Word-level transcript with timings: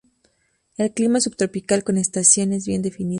El 0.77 0.91
clima 0.95 1.19
es 1.19 1.25
subtropical, 1.25 1.83
con 1.83 1.95
estaciones 1.95 2.65
bien 2.65 2.81
definidas. 2.81 3.09